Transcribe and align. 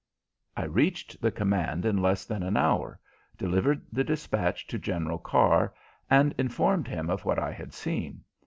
I 0.57 0.63
reached 0.63 1.21
the 1.21 1.29
command 1.29 1.85
in 1.85 2.01
less 2.01 2.25
than 2.25 2.41
an 2.41 2.57
hour, 2.57 2.99
delivered 3.37 3.85
the 3.93 4.03
dispatch 4.03 4.65
to 4.65 4.79
General 4.79 5.19
Carr, 5.19 5.75
and 6.09 6.33
informed 6.39 6.87
him 6.87 7.11
of 7.11 7.23
what 7.23 7.37
I 7.37 7.51
had 7.51 7.71
seen. 7.71 8.23